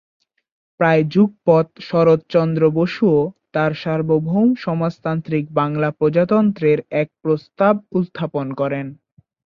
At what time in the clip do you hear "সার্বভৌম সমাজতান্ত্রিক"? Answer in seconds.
3.75-5.45